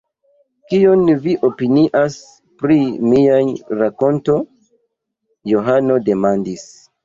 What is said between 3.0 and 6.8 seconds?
mia rakonto? Johano demandis.